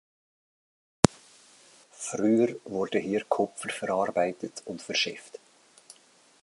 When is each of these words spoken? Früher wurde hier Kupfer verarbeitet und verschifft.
Früher 1.91 2.55
wurde 2.65 2.97
hier 2.97 3.23
Kupfer 3.25 3.69
verarbeitet 3.69 4.63
und 4.65 4.81
verschifft. 4.81 5.39